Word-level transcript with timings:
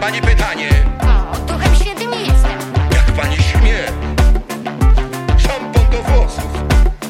pani 0.00 0.20
pytanie. 0.20 0.68
O, 1.02 1.36
duchem 1.46 1.74
świętym 1.74 2.10
nie 2.10 2.20
jestem. 2.20 2.58
Jak 2.94 3.04
pani 3.16 3.36
śmie? 3.36 3.78
Szampon 5.38 5.90
do 5.92 6.02
włosów. 6.02 6.50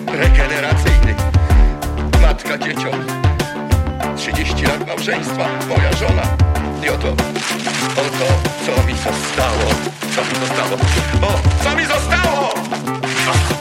Regeneracyjny. 0.06 1.14
Matka 2.22 2.58
dzieciom. 2.58 3.06
30 4.16 4.66
lat 4.66 4.86
małżeństwa. 4.86 5.48
Moja 5.68 5.92
żona. 5.92 6.22
I 6.86 6.88
oto, 6.88 7.08
oto, 7.92 8.26
co 8.66 8.86
mi 8.86 8.94
zostało. 8.94 9.68
Co 10.14 10.22
mi 10.22 10.46
zostało? 10.46 10.76
O, 11.22 11.64
co 11.64 11.76
mi 11.76 11.86
zostało? 11.86 12.54
O, 12.54 13.57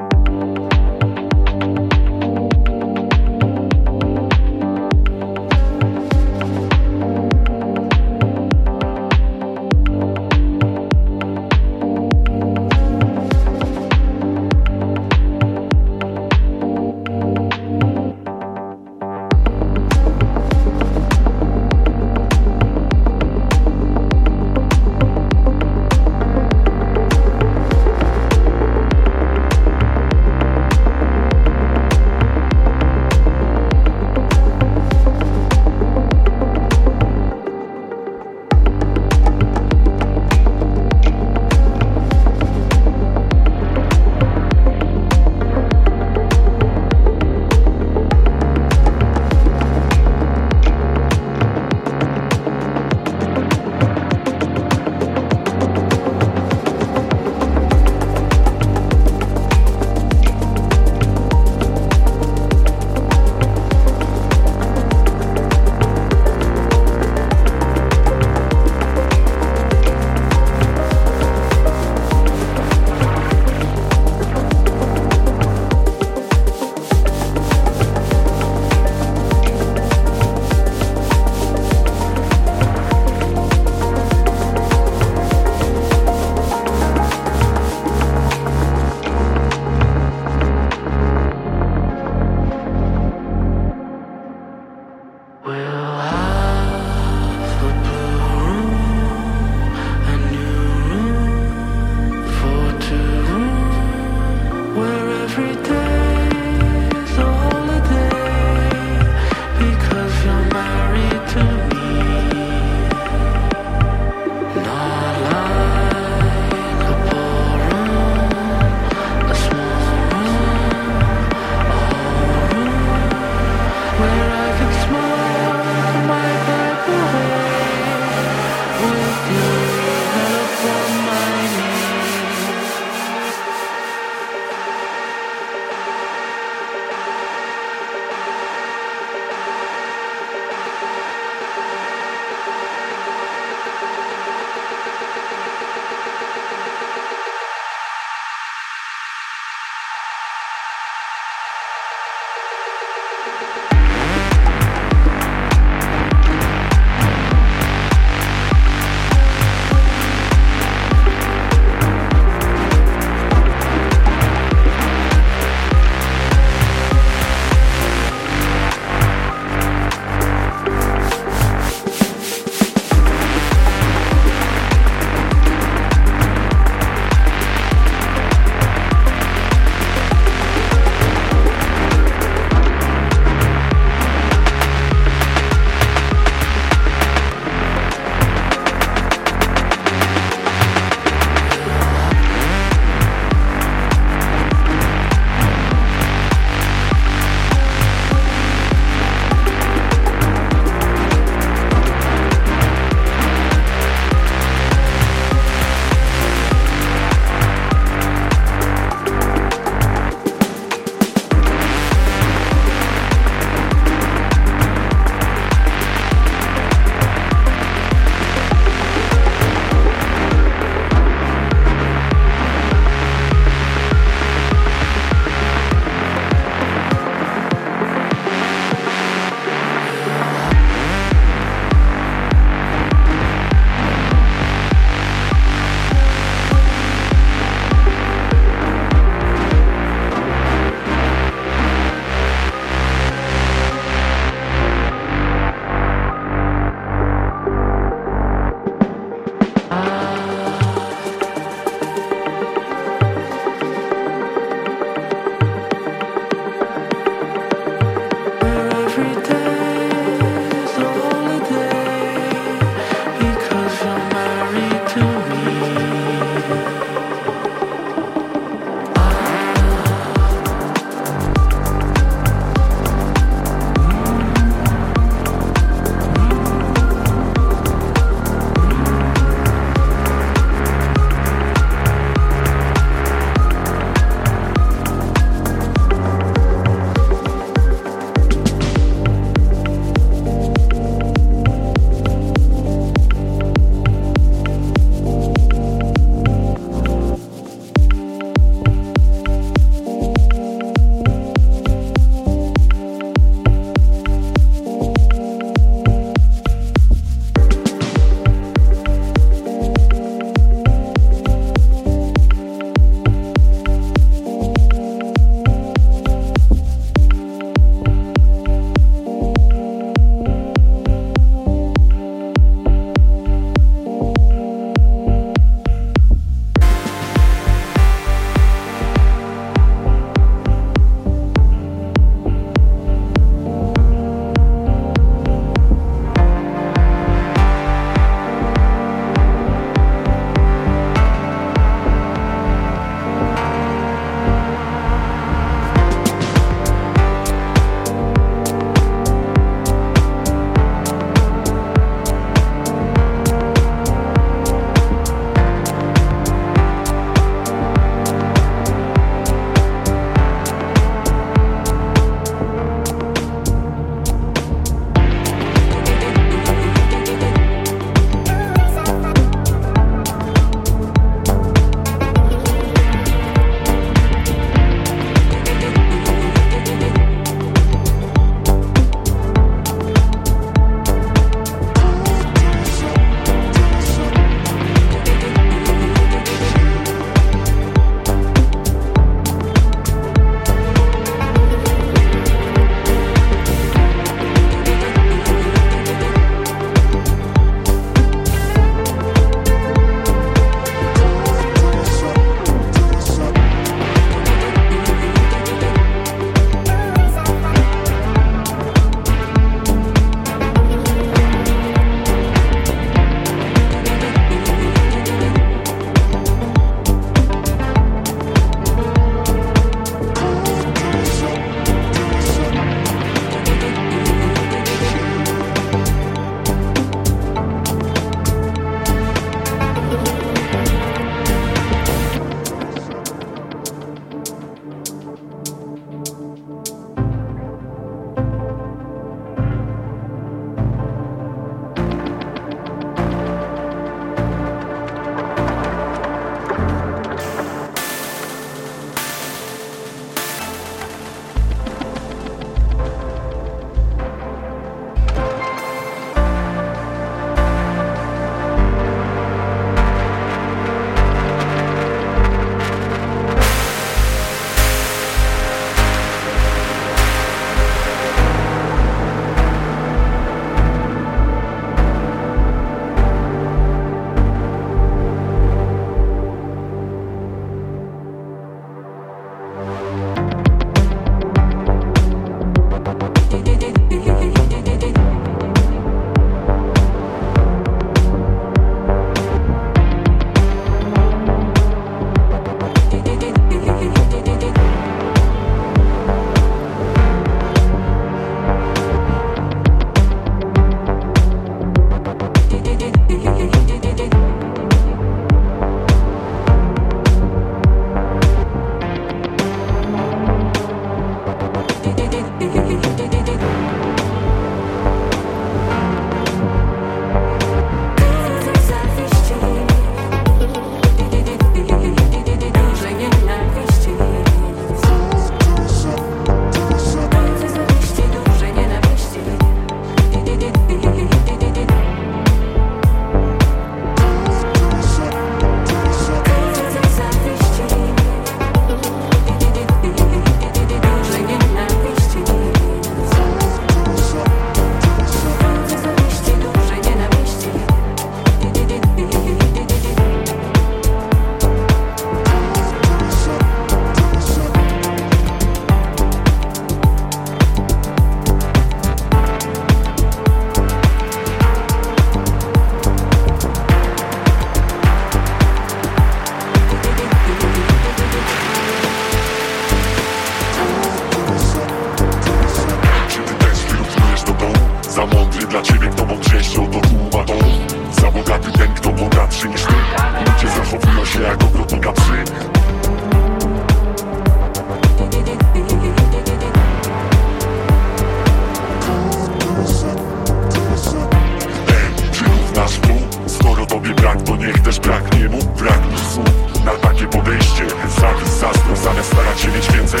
niech 594.48 594.62
też 594.62 594.80
braknie 594.80 595.28
mu 595.28 595.38
Braknie 595.38 595.98
słów. 595.98 596.64
Na 596.64 596.72
takie 596.72 597.06
podejście 597.06 597.66
Zawis, 598.00 598.28
zazdrość, 598.28 598.82
zamiast 598.82 599.12
starać 599.12 599.40
się 599.40 599.48
mieć 599.48 599.72
więcej. 599.72 600.00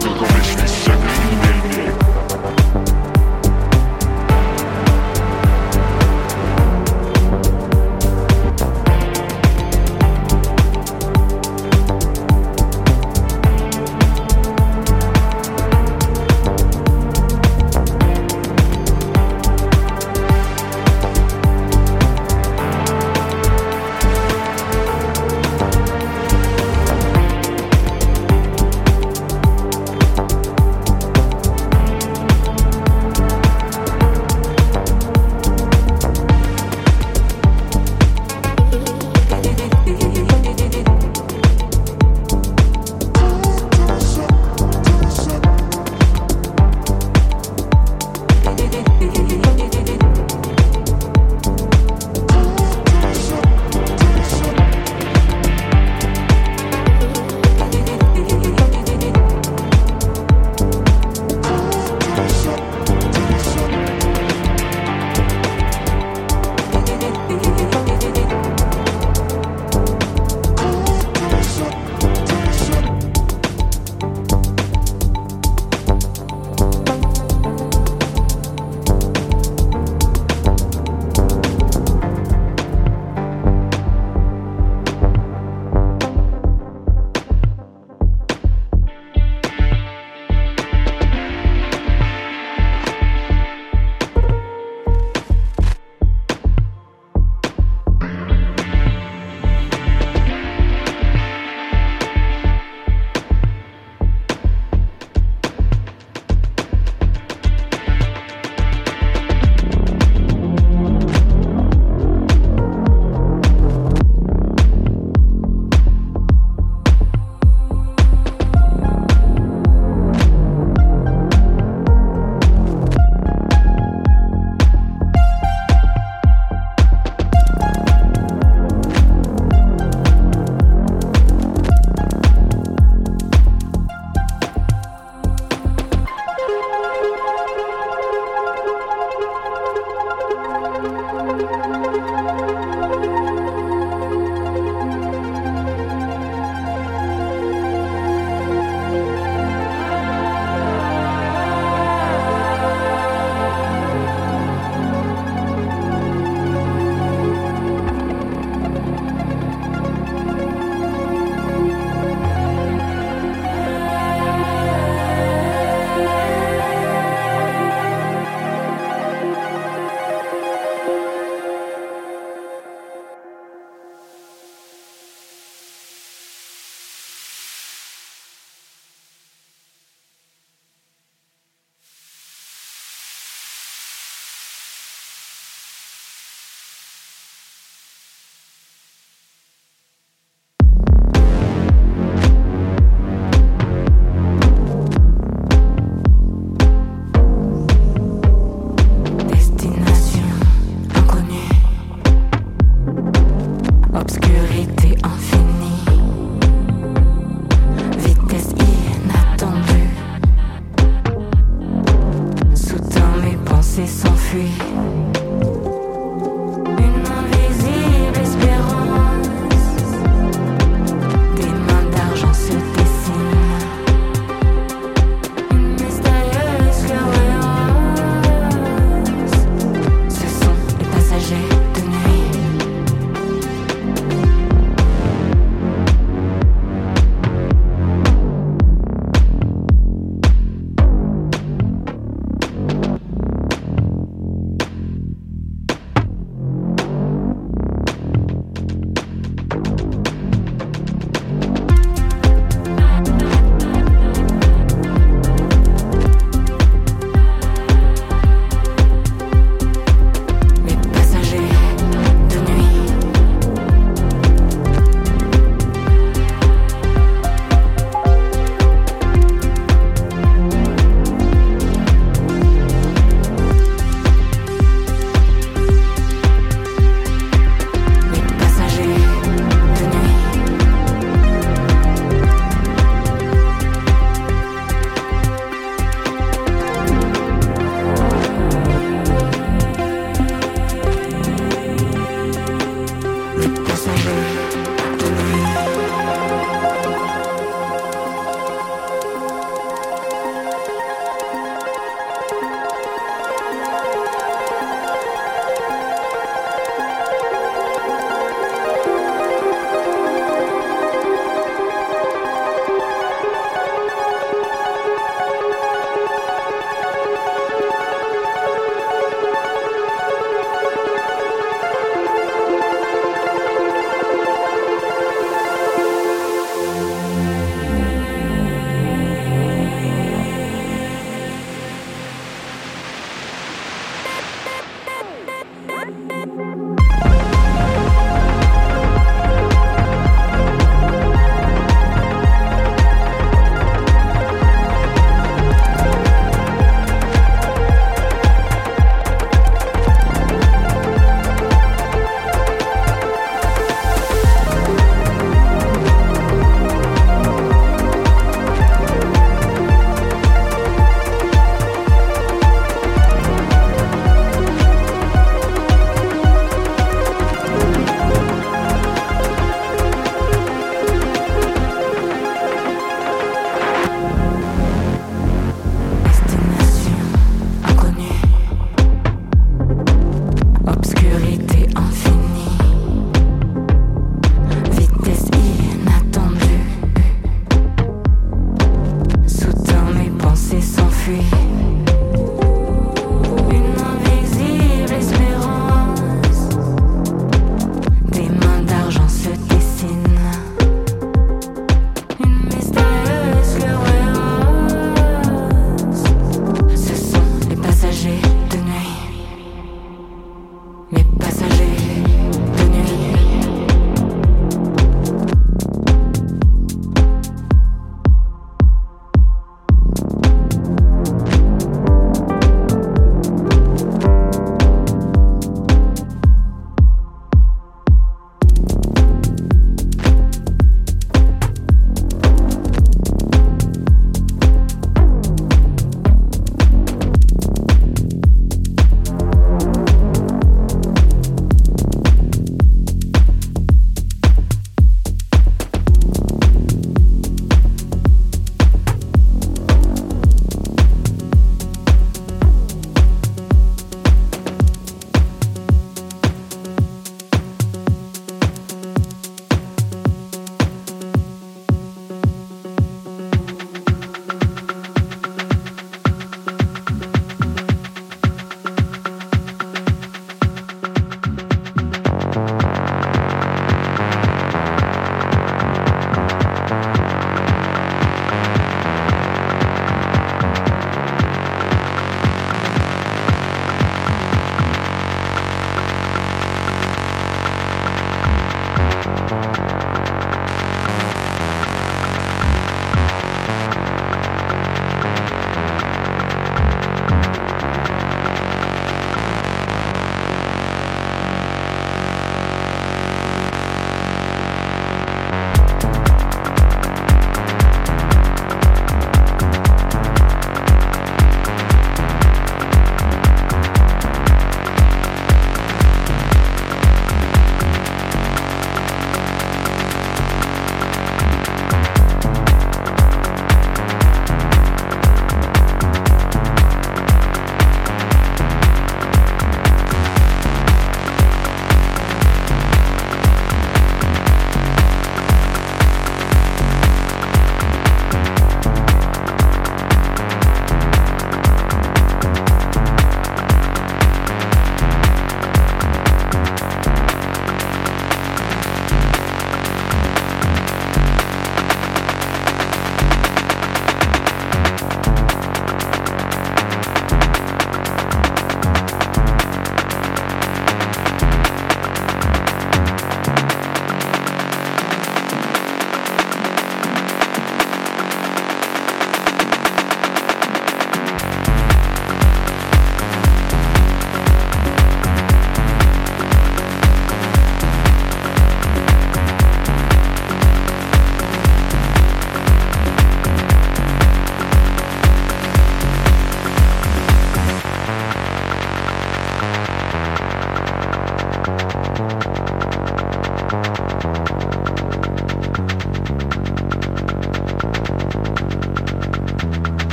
Tylko 0.00 0.20
myślisz, 0.20 0.84
że 0.84 0.92
innej 0.92 1.68
mniej 1.68 2.03